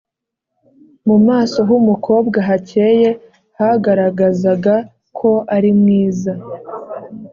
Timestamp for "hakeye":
2.47-3.09